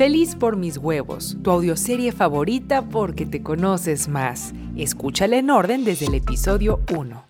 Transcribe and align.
Feliz 0.00 0.34
por 0.34 0.56
mis 0.56 0.78
huevos, 0.78 1.36
tu 1.42 1.50
audioserie 1.50 2.10
favorita 2.10 2.80
porque 2.88 3.26
te 3.26 3.42
conoces 3.42 4.08
más. 4.08 4.54
Escúchala 4.74 5.36
en 5.36 5.50
orden 5.50 5.84
desde 5.84 6.06
el 6.06 6.14
episodio 6.14 6.80
1. 6.96 7.26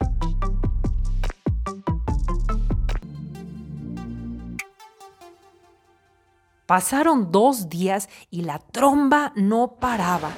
Pasaron 6.66 7.32
dos 7.32 7.68
días 7.68 8.08
y 8.30 8.42
la 8.42 8.60
tromba 8.60 9.32
no 9.34 9.74
paraba. 9.80 10.30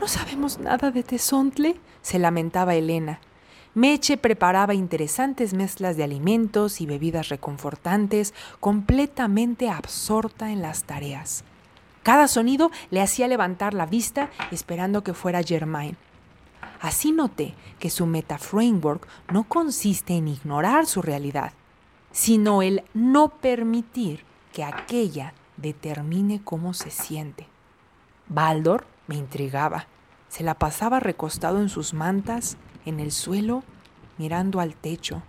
No 0.00 0.06
sabemos 0.06 0.60
nada 0.60 0.92
de 0.92 1.02
Tezontle, 1.02 1.80
se 2.00 2.20
lamentaba 2.20 2.76
Elena. 2.76 3.18
Meche 3.74 4.16
preparaba 4.16 4.72
interesantes 4.72 5.52
mezclas 5.52 5.96
de 5.96 6.04
alimentos 6.04 6.80
y 6.80 6.86
bebidas 6.86 7.28
reconfortantes, 7.28 8.34
completamente 8.60 9.68
absorta 9.68 10.52
en 10.52 10.62
las 10.62 10.84
tareas. 10.84 11.42
Cada 12.06 12.28
sonido 12.28 12.70
le 12.90 13.02
hacía 13.02 13.26
levantar 13.26 13.74
la 13.74 13.84
vista 13.84 14.30
esperando 14.52 15.02
que 15.02 15.12
fuera 15.12 15.42
Germain. 15.42 15.96
Así 16.80 17.10
noté 17.10 17.56
que 17.80 17.90
su 17.90 18.06
meta-framework 18.06 19.08
no 19.32 19.42
consiste 19.42 20.14
en 20.14 20.28
ignorar 20.28 20.86
su 20.86 21.02
realidad, 21.02 21.50
sino 22.12 22.62
el 22.62 22.84
no 22.94 23.30
permitir 23.30 24.24
que 24.52 24.62
aquella 24.62 25.34
determine 25.56 26.40
cómo 26.44 26.74
se 26.74 26.92
siente. 26.92 27.48
Baldor 28.28 28.86
me 29.08 29.16
intrigaba. 29.16 29.88
Se 30.28 30.44
la 30.44 30.54
pasaba 30.54 31.00
recostado 31.00 31.60
en 31.60 31.68
sus 31.68 31.92
mantas, 31.92 32.56
en 32.84 33.00
el 33.00 33.10
suelo, 33.10 33.64
mirando 34.16 34.60
al 34.60 34.76
techo. 34.76 35.24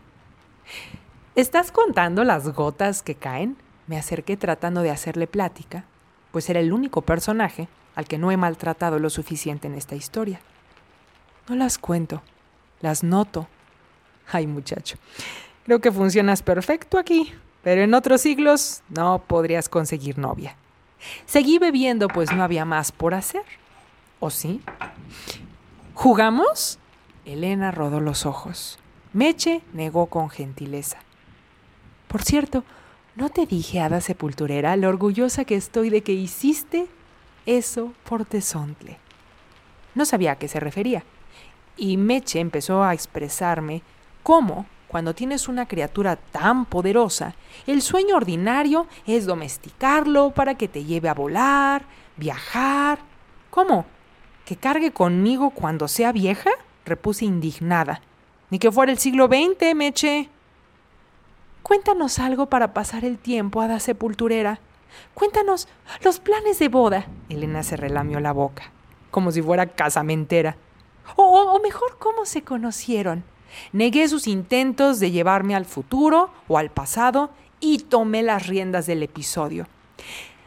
¿Estás 1.33 1.71
contando 1.71 2.23
las 2.23 2.47
gotas 2.49 3.01
que 3.01 3.15
caen? 3.15 3.57
Me 3.87 3.97
acerqué 3.97 4.37
tratando 4.37 4.83
de 4.83 4.91
hacerle 4.91 5.25
plática, 5.25 5.85
pues 6.31 6.49
era 6.49 6.59
el 6.59 6.73
único 6.73 7.01
personaje 7.01 7.67
al 7.95 8.07
que 8.07 8.17
no 8.17 8.31
he 8.31 8.37
maltratado 8.37 8.99
lo 8.99 9.09
suficiente 9.09 9.67
en 9.67 9.75
esta 9.75 9.95
historia. 9.95 10.39
No 11.49 11.55
las 11.55 11.77
cuento, 11.77 12.21
las 12.81 13.03
noto. 13.03 13.47
Ay, 14.31 14.45
muchacho, 14.47 14.97
creo 15.65 15.79
que 15.79 15.91
funcionas 15.91 16.43
perfecto 16.43 16.99
aquí, 16.99 17.33
pero 17.63 17.81
en 17.81 17.93
otros 17.93 18.21
siglos 18.21 18.83
no 18.89 19.23
podrías 19.25 19.69
conseguir 19.69 20.17
novia. 20.17 20.55
Seguí 21.25 21.59
bebiendo, 21.59 22.07
pues 22.07 22.31
no 22.31 22.43
había 22.43 22.65
más 22.65 22.91
por 22.91 23.13
hacer. 23.13 23.43
¿O 24.19 24.29
sí? 24.29 24.61
¿Jugamos? 25.93 26.79
Elena 27.25 27.71
rodó 27.71 27.99
los 27.99 28.25
ojos. 28.25 28.79
Meche 29.13 29.61
negó 29.73 30.07
con 30.07 30.29
gentileza. 30.29 30.99
Por 32.07 32.23
cierto, 32.23 32.63
¿no 33.17 33.29
te 33.29 33.47
dije, 33.47 33.79
hada 33.79 33.99
sepulturera, 33.99 34.77
lo 34.77 34.89
orgullosa 34.89 35.43
que 35.43 35.55
estoy 35.55 35.89
de 35.89 36.03
que 36.03 36.13
hiciste 36.13 36.87
eso 37.47 37.91
por 38.07 38.25
Tezontle? 38.25 38.99
No 39.95 40.05
sabía 40.05 40.33
a 40.33 40.35
qué 40.35 40.47
se 40.47 40.59
refería. 40.59 41.03
Y 41.77 41.97
Meche 41.97 42.39
empezó 42.39 42.83
a 42.83 42.93
expresarme 42.93 43.81
cómo, 44.21 44.67
cuando 44.87 45.15
tienes 45.15 45.47
una 45.47 45.67
criatura 45.67 46.15
tan 46.15 46.65
poderosa, 46.65 47.33
el 47.65 47.81
sueño 47.81 48.15
ordinario 48.15 48.85
es 49.07 49.25
domesticarlo 49.25 50.29
para 50.29 50.53
que 50.53 50.67
te 50.67 50.83
lleve 50.83 51.09
a 51.09 51.15
volar, 51.15 51.85
viajar. 52.17 52.99
¿Cómo? 53.49 53.85
¿Que 54.45 54.57
cargue 54.57 54.91
conmigo 54.91 55.49
cuando 55.49 55.87
sea 55.87 56.11
vieja? 56.11 56.51
repuse 56.85 57.25
indignada. 57.25 57.99
Ni 58.51 58.59
que 58.59 58.71
fuera 58.71 58.91
el 58.91 58.99
siglo 58.99 59.25
XX, 59.25 59.73
Meche. 59.75 60.29
Cuéntanos 61.67 62.19
algo 62.19 62.45
para 62.45 62.73
pasar 62.73 63.03
el 63.03 63.17
tiempo, 63.17 63.59
hada 63.59 63.81
sepulturera. 63.81 64.61
Cuéntanos 65.13 65.67
los 66.01 66.21
planes 66.21 66.59
de 66.59 66.69
boda. 66.69 67.07
Elena 67.27 67.61
se 67.61 67.75
relamió 67.75 68.21
la 68.21 68.31
boca, 68.31 68.71
como 69.11 69.33
si 69.33 69.41
fuera 69.41 69.65
casamentera. 69.65 70.55
O, 71.17 71.23
o, 71.25 71.61
mejor, 71.61 71.97
¿cómo 71.99 72.23
se 72.23 72.41
conocieron? 72.41 73.25
Negué 73.73 74.07
sus 74.07 74.27
intentos 74.27 75.01
de 75.01 75.11
llevarme 75.11 75.55
al 75.55 75.65
futuro 75.65 76.29
o 76.47 76.57
al 76.57 76.69
pasado 76.69 77.31
y 77.59 77.79
tomé 77.79 78.23
las 78.23 78.47
riendas 78.47 78.85
del 78.85 79.03
episodio. 79.03 79.67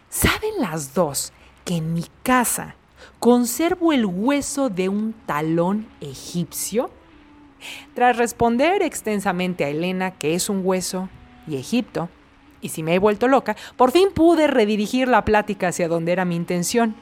¿Saben 0.08 0.54
las 0.58 0.94
dos 0.94 1.34
que 1.66 1.76
en 1.76 1.92
mi 1.92 2.06
casa 2.22 2.76
conservo 3.18 3.92
el 3.92 4.06
hueso 4.06 4.70
de 4.70 4.88
un 4.88 5.12
talón 5.26 5.86
egipcio? 6.00 6.90
Tras 7.94 8.16
responder 8.16 8.82
extensamente 8.82 9.64
a 9.64 9.68
Elena 9.68 10.12
que 10.12 10.34
es 10.34 10.48
un 10.48 10.62
hueso 10.64 11.08
y 11.46 11.56
Egipto, 11.56 12.08
y 12.60 12.68
si 12.70 12.82
me 12.82 12.94
he 12.94 12.98
vuelto 12.98 13.28
loca, 13.28 13.56
por 13.76 13.90
fin 13.90 14.08
pude 14.14 14.46
redirigir 14.46 15.08
la 15.08 15.24
plática 15.24 15.68
hacia 15.68 15.88
donde 15.88 16.12
era 16.12 16.24
mi 16.24 16.36
intención. 16.36 16.94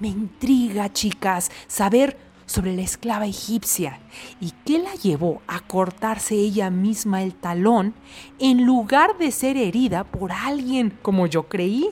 Me 0.00 0.08
intriga, 0.08 0.92
chicas, 0.92 1.50
saber 1.66 2.16
sobre 2.46 2.74
la 2.74 2.82
esclava 2.82 3.26
egipcia 3.26 4.00
y 4.40 4.52
qué 4.64 4.78
la 4.78 4.94
llevó 4.94 5.40
a 5.46 5.60
cortarse 5.60 6.34
ella 6.34 6.70
misma 6.70 7.22
el 7.22 7.34
talón 7.34 7.94
en 8.38 8.64
lugar 8.64 9.16
de 9.18 9.30
ser 9.30 9.56
herida 9.56 10.04
por 10.04 10.32
alguien 10.32 10.98
como 11.02 11.26
yo 11.26 11.44
creí. 11.44 11.88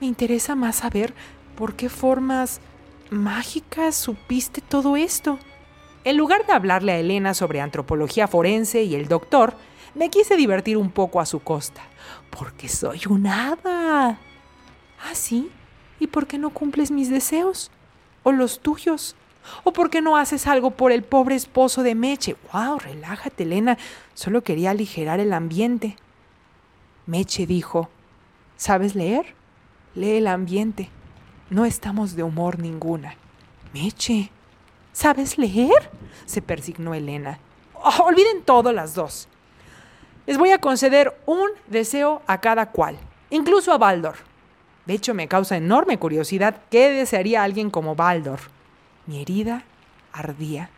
Me 0.00 0.06
interesa 0.06 0.54
más 0.54 0.76
saber 0.76 1.14
por 1.54 1.74
qué 1.74 1.88
formas 1.88 2.60
mágicas 3.10 3.94
supiste 3.94 4.60
todo 4.60 4.96
esto. 4.96 5.38
En 6.06 6.16
lugar 6.16 6.46
de 6.46 6.52
hablarle 6.52 6.92
a 6.92 7.00
Elena 7.00 7.34
sobre 7.34 7.60
antropología 7.60 8.28
forense 8.28 8.84
y 8.84 8.94
el 8.94 9.08
doctor, 9.08 9.54
me 9.96 10.08
quise 10.08 10.36
divertir 10.36 10.76
un 10.76 10.92
poco 10.92 11.20
a 11.20 11.26
su 11.26 11.40
costa. 11.40 11.82
Porque 12.30 12.68
soy 12.68 13.00
un 13.08 13.26
hada. 13.26 14.10
¿Ah, 14.10 15.14
sí? 15.14 15.50
¿Y 15.98 16.06
por 16.06 16.28
qué 16.28 16.38
no 16.38 16.50
cumples 16.50 16.92
mis 16.92 17.10
deseos? 17.10 17.72
¿O 18.22 18.30
los 18.30 18.60
tuyos? 18.60 19.16
¿O 19.64 19.72
por 19.72 19.90
qué 19.90 20.00
no 20.00 20.16
haces 20.16 20.46
algo 20.46 20.70
por 20.70 20.92
el 20.92 21.02
pobre 21.02 21.34
esposo 21.34 21.82
de 21.82 21.96
Meche? 21.96 22.36
¡Wow! 22.52 22.78
Relájate, 22.78 23.42
Elena. 23.42 23.76
Solo 24.14 24.44
quería 24.44 24.70
aligerar 24.70 25.18
el 25.18 25.32
ambiente. 25.32 25.96
Meche 27.06 27.48
dijo, 27.48 27.88
¿sabes 28.56 28.94
leer? 28.94 29.34
Lee 29.96 30.18
el 30.18 30.28
ambiente. 30.28 30.88
No 31.50 31.64
estamos 31.64 32.14
de 32.14 32.22
humor 32.22 32.60
ninguna. 32.60 33.16
Meche, 33.74 34.30
¿Sabes 34.96 35.36
leer? 35.36 35.90
se 36.24 36.40
persignó 36.40 36.94
Elena. 36.94 37.38
Oh, 37.74 38.04
olviden 38.04 38.42
todo 38.42 38.72
las 38.72 38.94
dos. 38.94 39.28
Les 40.24 40.38
voy 40.38 40.52
a 40.52 40.58
conceder 40.58 41.14
un 41.26 41.50
deseo 41.66 42.22
a 42.26 42.40
cada 42.40 42.70
cual, 42.70 42.96
incluso 43.28 43.74
a 43.74 43.76
Baldor. 43.78 44.14
De 44.86 44.94
hecho, 44.94 45.12
me 45.12 45.28
causa 45.28 45.58
enorme 45.58 45.98
curiosidad 45.98 46.62
qué 46.70 46.90
desearía 46.92 47.42
alguien 47.42 47.68
como 47.68 47.94
Baldor. 47.94 48.40
Mi 49.04 49.20
herida 49.20 49.64
ardía. 50.14 50.70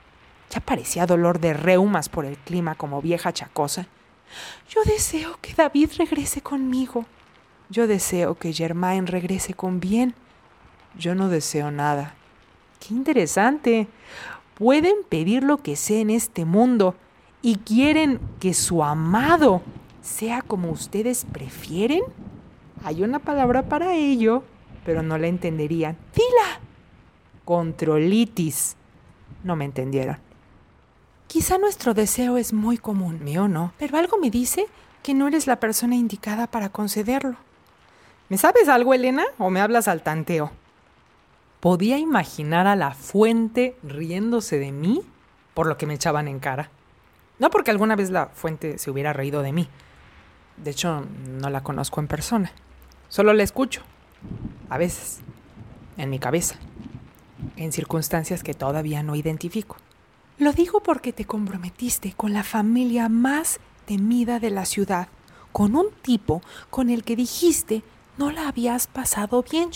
Ya 0.50 0.58
parecía 0.58 1.06
dolor 1.06 1.38
de 1.38 1.54
reumas 1.54 2.08
por 2.08 2.24
el 2.24 2.38
clima 2.38 2.74
como 2.74 3.00
vieja 3.00 3.32
chacosa. 3.32 3.86
Yo 4.68 4.82
deseo 4.82 5.38
que 5.40 5.54
David 5.54 5.92
regrese 5.96 6.40
conmigo. 6.40 7.06
Yo 7.70 7.86
deseo 7.86 8.34
que 8.34 8.52
Germain 8.52 9.06
regrese 9.06 9.54
con 9.54 9.78
bien. 9.78 10.16
Yo 10.98 11.14
no 11.14 11.28
deseo 11.28 11.70
nada. 11.70 12.17
Qué 12.80 12.94
interesante. 12.94 13.88
Pueden 14.54 14.96
pedir 15.08 15.42
lo 15.42 15.58
que 15.58 15.76
sea 15.76 16.00
en 16.00 16.10
este 16.10 16.44
mundo 16.44 16.94
y 17.42 17.56
quieren 17.56 18.20
que 18.40 18.54
su 18.54 18.82
amado 18.82 19.62
sea 20.02 20.42
como 20.42 20.70
ustedes 20.70 21.26
prefieren. 21.32 22.02
Hay 22.84 23.02
una 23.02 23.18
palabra 23.18 23.62
para 23.68 23.94
ello, 23.94 24.42
pero 24.84 25.02
no 25.02 25.18
la 25.18 25.26
entenderían. 25.26 25.96
¡Dila! 26.14 26.60
Controlitis. 27.44 28.76
No 29.44 29.56
me 29.56 29.64
entendieron. 29.64 30.18
Quizá 31.28 31.58
nuestro 31.58 31.92
deseo 31.92 32.38
es 32.38 32.52
muy 32.52 32.78
común, 32.78 33.22
mío 33.22 33.48
no, 33.48 33.72
pero 33.78 33.98
algo 33.98 34.16
me 34.16 34.30
dice 34.30 34.66
que 35.02 35.12
no 35.12 35.28
eres 35.28 35.46
la 35.46 35.60
persona 35.60 35.94
indicada 35.94 36.46
para 36.46 36.70
concederlo. 36.70 37.36
¿Me 38.30 38.38
sabes 38.38 38.68
algo, 38.68 38.94
Elena, 38.94 39.24
o 39.38 39.50
me 39.50 39.60
hablas 39.60 39.88
al 39.88 40.02
tanteo? 40.02 40.50
Podía 41.60 41.99
imaginar 41.99 42.66
a 42.66 42.76
la 42.76 42.93
fuente 42.94 43.76
riéndose 43.82 44.58
de 44.58 44.72
mí 44.72 45.02
por 45.55 45.66
lo 45.66 45.76
que 45.76 45.87
me 45.87 45.94
echaban 45.94 46.28
en 46.28 46.38
cara. 46.38 46.70
No 47.38 47.50
porque 47.50 47.70
alguna 47.70 47.96
vez 47.96 48.10
la 48.10 48.26
fuente 48.26 48.78
se 48.78 48.90
hubiera 48.90 49.12
reído 49.12 49.43
de 49.43 49.52
mí. 49.52 49.69
De 50.56 50.70
hecho, 50.70 51.05
no 51.26 51.50
la 51.50 51.62
conozco 51.62 52.00
en 52.00 52.08
persona. 52.08 52.52
Solo 53.08 53.32
la 53.32 53.43
escucho. 53.43 53.82
A 54.69 54.78
veces. 54.78 55.20
En 55.96 56.10
mi 56.10 56.19
cabeza. 56.19 56.56
En 57.56 57.72
circunstancias 57.72 58.43
que 58.43 58.55
todavía 58.55 59.02
no 59.02 59.14
identifico. 59.14 59.76
Lo 60.38 60.52
digo 60.52 60.81
porque 60.81 61.12
te 61.12 61.25
comprometiste 61.25 62.12
con 62.16 62.32
la 62.32 62.44
familia 62.44 63.08
más 63.08 63.58
temida 63.87 64.38
de 64.38 64.50
la 64.50 64.64
ciudad, 64.64 65.08
con 65.50 65.75
un 65.75 65.87
tipo 66.02 66.43
con 66.70 66.90
el 66.90 67.02
que 67.02 67.16
dijiste 67.16 67.82
no 68.19 68.31
la 68.32 68.49
habías 68.49 68.87
pasado 68.87 69.44
bien. 69.49 69.72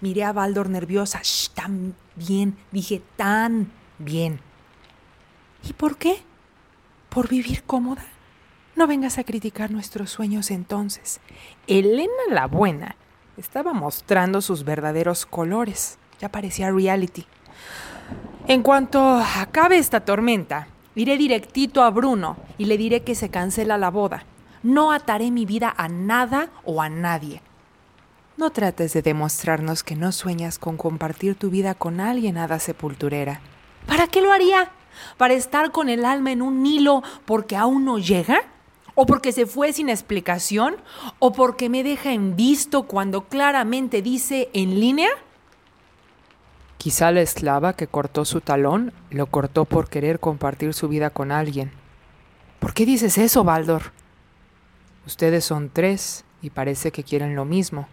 Miré 0.00 0.24
a 0.24 0.32
Baldor 0.32 0.68
nerviosa. 0.68 1.20
Shh, 1.22 1.50
tan 1.50 1.94
bien, 2.16 2.56
dije 2.70 3.02
tan 3.16 3.72
bien. 3.98 4.40
¿Y 5.68 5.72
por 5.72 5.96
qué? 5.96 6.22
¿Por 7.08 7.28
vivir 7.28 7.64
cómoda? 7.64 8.04
No 8.76 8.86
vengas 8.86 9.18
a 9.18 9.24
criticar 9.24 9.70
nuestros 9.70 10.10
sueños 10.10 10.50
entonces. 10.50 11.20
Elena 11.66 12.12
la 12.30 12.46
buena 12.46 12.96
Estaba 13.40 13.72
mostrando 13.72 14.42
sus 14.42 14.64
verdaderos 14.64 15.24
colores. 15.24 15.98
Ya 16.20 16.28
parecía 16.28 16.70
reality. 16.70 17.24
En 18.46 18.62
cuanto 18.62 19.00
acabe 19.00 19.78
esta 19.78 20.00
tormenta, 20.00 20.68
iré 20.94 21.16
directito 21.16 21.82
a 21.82 21.88
Bruno 21.88 22.36
y 22.58 22.66
le 22.66 22.76
diré 22.76 23.02
que 23.02 23.14
se 23.14 23.30
cancela 23.30 23.78
la 23.78 23.90
boda. 23.90 24.24
No 24.62 24.92
ataré 24.92 25.30
mi 25.30 25.46
vida 25.46 25.72
a 25.74 25.88
nada 25.88 26.50
o 26.64 26.82
a 26.82 26.90
nadie. 26.90 27.40
No 28.40 28.48
trates 28.48 28.94
de 28.94 29.02
demostrarnos 29.02 29.82
que 29.82 29.96
no 29.96 30.12
sueñas 30.12 30.58
con 30.58 30.78
compartir 30.78 31.34
tu 31.34 31.50
vida 31.50 31.74
con 31.74 32.00
alguien, 32.00 32.38
hada 32.38 32.58
sepulturera. 32.58 33.42
¿Para 33.86 34.06
qué 34.06 34.22
lo 34.22 34.32
haría? 34.32 34.70
¿Para 35.18 35.34
estar 35.34 35.72
con 35.72 35.90
el 35.90 36.06
alma 36.06 36.32
en 36.32 36.40
un 36.40 36.64
hilo 36.64 37.02
porque 37.26 37.54
aún 37.54 37.84
no 37.84 37.98
llega? 37.98 38.40
¿O 38.94 39.04
porque 39.04 39.32
se 39.32 39.44
fue 39.44 39.74
sin 39.74 39.90
explicación? 39.90 40.76
¿O 41.18 41.34
porque 41.34 41.68
me 41.68 41.82
deja 41.82 42.14
en 42.14 42.34
visto 42.34 42.84
cuando 42.84 43.28
claramente 43.28 44.00
dice 44.00 44.48
en 44.54 44.80
línea? 44.80 45.10
Quizá 46.78 47.10
la 47.10 47.20
esclava 47.20 47.74
que 47.74 47.88
cortó 47.88 48.24
su 48.24 48.40
talón 48.40 48.94
lo 49.10 49.26
cortó 49.26 49.66
por 49.66 49.90
querer 49.90 50.18
compartir 50.18 50.72
su 50.72 50.88
vida 50.88 51.10
con 51.10 51.30
alguien. 51.30 51.72
¿Por 52.58 52.72
qué 52.72 52.86
dices 52.86 53.18
eso, 53.18 53.44
Baldor? 53.44 53.92
Ustedes 55.06 55.44
son 55.44 55.68
tres 55.68 56.24
y 56.40 56.48
parece 56.48 56.90
que 56.90 57.04
quieren 57.04 57.36
lo 57.36 57.44
mismo. 57.44 57.86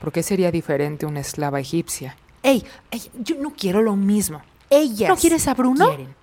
¿Por 0.00 0.12
qué 0.12 0.22
sería 0.22 0.50
diferente 0.50 1.06
una 1.06 1.20
esclava 1.20 1.60
egipcia? 1.60 2.16
¡Ey! 2.42 2.64
ey 2.90 3.10
yo 3.18 3.36
no 3.36 3.50
quiero 3.50 3.82
lo 3.82 3.96
mismo. 3.96 4.42
Ellas. 4.70 5.08
¿No 5.08 5.16
quieres 5.16 5.48
a 5.48 5.54
Bruno? 5.54 5.86
Quieren. 5.86 6.14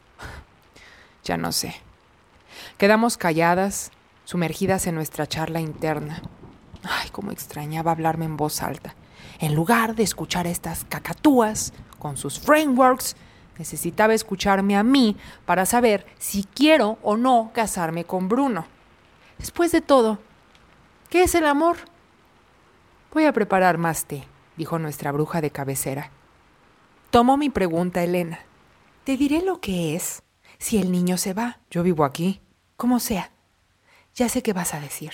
Ya 1.23 1.37
no 1.37 1.51
sé. 1.51 1.75
Quedamos 2.77 3.17
calladas, 3.17 3.91
sumergidas 4.25 4.87
en 4.87 4.95
nuestra 4.95 5.27
charla 5.27 5.61
interna. 5.61 6.21
Ay, 6.83 7.09
cómo 7.11 7.31
extrañaba 7.31 7.91
hablarme 7.91 8.25
en 8.25 8.37
voz 8.37 8.61
alta. 8.61 8.95
En 9.39 9.55
lugar 9.55 9.95
de 9.95 10.03
escuchar 10.03 10.47
a 10.47 10.49
estas 10.49 10.85
cacatúas 10.85 11.73
con 11.97 12.17
sus 12.17 12.39
frameworks, 12.39 13.15
necesitaba 13.57 14.13
escucharme 14.13 14.75
a 14.75 14.83
mí 14.83 15.15
para 15.45 15.65
saber 15.65 16.05
si 16.19 16.43
quiero 16.43 16.97
o 17.01 17.15
no 17.15 17.51
casarme 17.53 18.03
con 18.03 18.27
Bruno. 18.27 18.65
Después 19.37 19.71
de 19.71 19.81
todo, 19.81 20.19
¿qué 21.09 21.23
es 21.23 21.35
el 21.35 21.45
amor? 21.45 21.77
Voy 23.13 23.25
a 23.25 23.31
preparar 23.31 23.77
más 23.77 24.05
té, 24.05 24.23
dijo 24.57 24.79
nuestra 24.79 25.11
bruja 25.11 25.39
de 25.39 25.51
cabecera. 25.51 26.09
Tomó 27.11 27.37
mi 27.37 27.51
pregunta 27.51 28.03
Elena. 28.03 28.39
Te 29.03 29.17
diré 29.17 29.43
lo 29.43 29.61
que 29.61 29.95
es 29.95 30.23
si 30.57 30.79
el 30.79 30.91
niño 30.91 31.17
se 31.17 31.35
va. 31.35 31.59
Yo 31.69 31.83
vivo 31.83 32.05
aquí. 32.05 32.41
Como 32.75 32.99
sea. 32.99 33.31
Ya 34.15 34.29
sé 34.29 34.41
qué 34.41 34.51
vas 34.51 34.73
a 34.73 34.79
decir. 34.79 35.11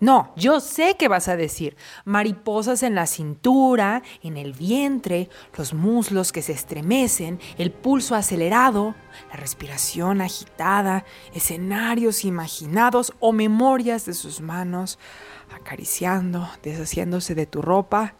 No, 0.00 0.32
yo 0.34 0.60
sé 0.60 0.96
qué 0.98 1.08
vas 1.08 1.28
a 1.28 1.36
decir. 1.36 1.76
Mariposas 2.06 2.82
en 2.82 2.94
la 2.94 3.06
cintura, 3.06 4.02
en 4.22 4.38
el 4.38 4.54
vientre, 4.54 5.28
los 5.56 5.74
muslos 5.74 6.32
que 6.32 6.40
se 6.40 6.52
estremecen, 6.52 7.38
el 7.58 7.70
pulso 7.70 8.14
acelerado, 8.14 8.94
la 9.28 9.36
respiración 9.36 10.22
agitada, 10.22 11.04
escenarios 11.34 12.24
imaginados 12.24 13.12
o 13.20 13.32
memorias 13.32 14.06
de 14.06 14.14
sus 14.14 14.40
manos 14.40 14.98
acariciando, 15.54 16.48
deshaciéndose 16.62 17.34
de 17.34 17.44
tu 17.44 17.60
ropa, 17.60 18.14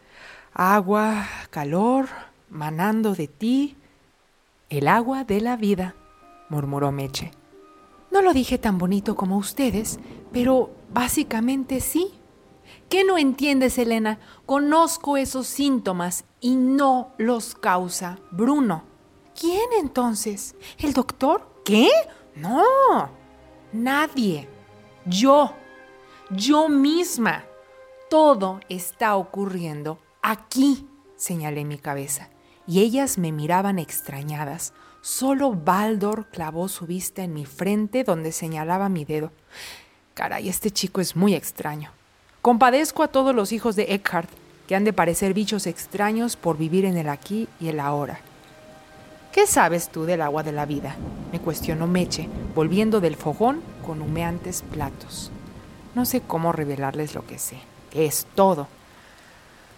agua, 0.52 1.26
calor, 1.50 2.08
manando 2.50 3.14
de 3.14 3.28
ti, 3.28 3.76
el 4.68 4.86
agua 4.86 5.24
de 5.24 5.40
la 5.40 5.56
vida, 5.56 5.94
murmuró 6.50 6.92
Meche. 6.92 7.30
No 8.10 8.22
lo 8.22 8.32
dije 8.32 8.58
tan 8.58 8.76
bonito 8.76 9.14
como 9.14 9.36
ustedes, 9.36 10.00
pero 10.32 10.70
básicamente 10.92 11.81
sí. 11.81 12.12
¿Qué 12.88 13.04
no 13.04 13.19
entiendes, 13.19 13.78
Elena? 13.78 14.19
Conozco 14.46 15.16
esos 15.16 15.46
síntomas 15.46 16.25
y 16.40 16.56
no 16.56 17.12
los 17.19 17.54
causa 17.54 18.19
Bruno. 18.31 18.84
¿Quién 19.38 19.70
entonces? 19.81 20.56
¿El 20.78 20.92
doctor? 20.92 21.48
¿Qué? 21.64 21.88
No, 22.34 23.10
nadie. 23.72 24.48
Yo 25.06 25.54
yo 26.31 26.69
misma. 26.69 27.44
Todo 28.08 28.60
está 28.69 29.16
ocurriendo 29.16 29.98
aquí, 30.22 30.87
señalé 31.16 31.64
mi 31.64 31.78
cabeza, 31.78 32.31
y 32.66 32.81
ellas 32.81 33.19
me 33.19 33.32
miraban 33.32 33.78
extrañadas. 33.78 34.72
Solo 35.00 35.52
Baldor 35.52 36.28
clavó 36.31 36.69
su 36.69 36.87
vista 36.87 37.22
en 37.22 37.32
mi 37.32 37.46
frente 37.46 38.04
donde 38.04 38.32
señalaba 38.32 38.88
mi 38.88 39.04
dedo. 39.04 39.32
Caray, 40.14 40.48
este 40.48 40.70
chico 40.70 41.00
es 41.00 41.16
muy 41.16 41.34
extraño. 41.34 41.90
Compadezco 42.42 43.02
a 43.02 43.08
todos 43.08 43.34
los 43.34 43.52
hijos 43.52 43.76
de 43.76 43.94
Eckhart, 43.94 44.30
que 44.66 44.76
han 44.76 44.84
de 44.84 44.92
parecer 44.92 45.34
bichos 45.34 45.66
extraños 45.66 46.36
por 46.36 46.56
vivir 46.56 46.84
en 46.84 46.96
el 46.96 47.08
aquí 47.08 47.48
y 47.58 47.68
el 47.68 47.80
ahora. 47.80 48.20
¿Qué 49.32 49.46
sabes 49.46 49.90
tú 49.90 50.04
del 50.04 50.22
agua 50.22 50.42
de 50.42 50.52
la 50.52 50.66
vida? 50.66 50.96
me 51.32 51.40
cuestionó 51.40 51.86
Meche, 51.86 52.28
volviendo 52.54 53.00
del 53.00 53.16
fogón 53.16 53.62
con 53.86 54.02
humeantes 54.02 54.62
platos. 54.62 55.30
No 55.94 56.04
sé 56.04 56.20
cómo 56.20 56.52
revelarles 56.52 57.14
lo 57.14 57.26
que 57.26 57.38
sé, 57.38 57.58
es 57.92 58.26
todo. 58.34 58.68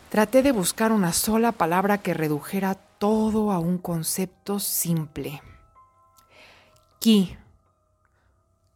Traté 0.08 0.43
de 0.43 0.52
buscar 0.52 0.93
una 0.93 1.12
sola 1.12 1.52
palabra 1.52 1.99
que 1.99 2.14
redujera 2.14 2.75
todo 2.75 3.50
a 3.50 3.58
un 3.58 3.78
concepto 3.78 4.61
simple. 4.61 5.43
Ki. 6.99 7.37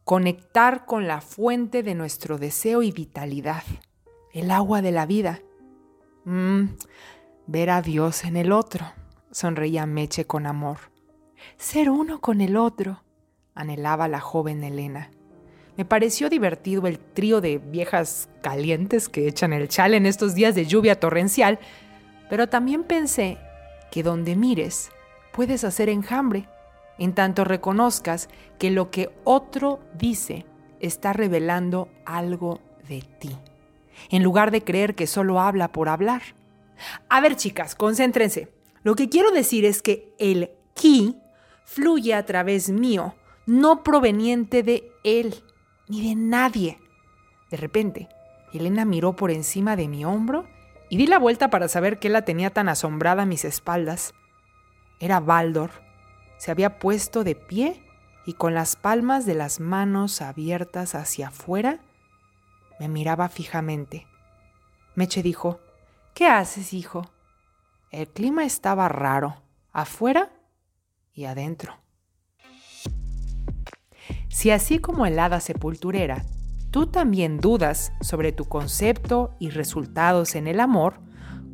Conectar 0.07 0.85
con 0.85 1.05
la 1.05 1.19
fuente 1.19 1.83
de 1.83 1.93
nuestro 1.93 2.37
deseo 2.37 2.81
y 2.81 2.93
vitalidad, 2.93 3.63
el 4.31 4.51
agua 4.51 4.81
de 4.81 4.93
la 4.93 5.05
vida. 5.05 5.41
Mm, 6.23 6.77
ver 7.45 7.69
a 7.69 7.81
Dios 7.81 8.23
en 8.23 8.37
el 8.37 8.53
otro, 8.53 8.85
sonreía 9.31 9.85
Meche 9.85 10.23
con 10.23 10.45
amor. 10.45 10.77
Ser 11.57 11.89
uno 11.89 12.21
con 12.21 12.39
el 12.39 12.55
otro, 12.55 13.03
anhelaba 13.53 14.07
la 14.07 14.21
joven 14.21 14.63
Elena. 14.63 15.11
Me 15.75 15.83
pareció 15.83 16.29
divertido 16.29 16.87
el 16.87 16.99
trío 16.99 17.41
de 17.41 17.57
viejas 17.57 18.29
calientes 18.41 19.09
que 19.09 19.27
echan 19.27 19.51
el 19.51 19.67
chal 19.67 19.93
en 19.93 20.05
estos 20.05 20.35
días 20.35 20.55
de 20.55 20.67
lluvia 20.67 21.01
torrencial, 21.01 21.59
pero 22.29 22.47
también 22.47 22.85
pensé 22.85 23.37
que 23.91 24.03
donde 24.03 24.37
mires 24.37 24.89
puedes 25.33 25.65
hacer 25.65 25.89
enjambre, 25.89 26.47
en 26.97 27.13
tanto 27.13 27.43
reconozcas 27.43 28.29
que 28.59 28.71
lo 28.71 28.91
que 28.91 29.09
otro 29.23 29.79
dice 29.93 30.45
está 30.79 31.13
revelando 31.13 31.89
algo 32.05 32.59
de 32.87 33.01
ti, 33.19 33.35
en 34.09 34.23
lugar 34.23 34.51
de 34.51 34.63
creer 34.63 34.95
que 34.95 35.07
solo 35.07 35.39
habla 35.39 35.71
por 35.71 35.89
hablar. 35.89 36.21
A 37.09 37.21
ver, 37.21 37.35
chicas, 37.35 37.75
concéntrense. 37.75 38.51
Lo 38.83 38.95
que 38.95 39.09
quiero 39.09 39.31
decir 39.31 39.65
es 39.65 39.81
que 39.81 40.13
el 40.19 40.51
ki 40.75 41.17
fluye 41.65 42.13
a 42.13 42.25
través 42.25 42.69
mío, 42.69 43.15
no 43.45 43.83
proveniente 43.83 44.63
de 44.63 44.91
él 45.03 45.43
ni 45.87 46.07
de 46.07 46.15
nadie. 46.15 46.79
De 47.49 47.57
repente, 47.57 48.09
Elena 48.53 48.85
miró 48.85 49.15
por 49.15 49.31
encima 49.31 49.75
de 49.75 49.87
mi 49.87 50.05
hombro 50.05 50.45
y 50.89 50.97
di 50.97 51.07
la 51.07 51.19
vuelta 51.19 51.49
para 51.49 51.67
saber 51.67 51.99
qué 51.99 52.09
la 52.09 52.23
tenía 52.23 52.49
tan 52.49 52.69
asombrada 52.69 53.23
a 53.23 53.25
mis 53.25 53.45
espaldas. 53.45 54.13
Era 54.99 55.19
Baldor. 55.19 55.86
Se 56.37 56.51
había 56.51 56.79
puesto 56.79 57.23
de 57.23 57.35
pie 57.35 57.83
y 58.25 58.33
con 58.33 58.53
las 58.53 58.75
palmas 58.75 59.25
de 59.25 59.33
las 59.33 59.59
manos 59.59 60.21
abiertas 60.21 60.95
hacia 60.95 61.29
afuera, 61.29 61.79
me 62.79 62.87
miraba 62.87 63.29
fijamente. 63.29 64.07
Meche 64.95 65.23
dijo, 65.23 65.59
¿Qué 66.13 66.27
haces, 66.27 66.73
hijo? 66.73 67.09
El 67.91 68.07
clima 68.07 68.43
estaba 68.43 68.89
raro, 68.89 69.41
afuera 69.71 70.31
y 71.13 71.25
adentro. 71.25 71.77
Si 74.27 74.51
así 74.51 74.79
como 74.79 75.05
el 75.05 75.17
hada 75.19 75.39
sepulturera, 75.39 76.25
tú 76.71 76.87
también 76.87 77.37
dudas 77.39 77.91
sobre 78.01 78.31
tu 78.31 78.45
concepto 78.45 79.35
y 79.39 79.51
resultados 79.51 80.35
en 80.35 80.47
el 80.47 80.59
amor, 80.59 80.99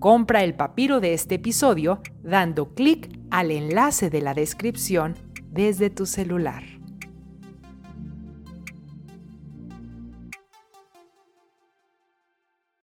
compra 0.04 0.44
el 0.44 0.54
papiro 0.54 1.00
de 1.00 1.14
este 1.14 1.36
episodio 1.36 2.02
dando 2.24 2.74
clic 2.74 3.10
al 3.32 3.52
enlace 3.52 4.10
de 4.10 4.20
la 4.20 4.34
descripción 4.34 5.16
desde 5.50 5.90
tu 5.90 6.06
celular. 6.06 6.62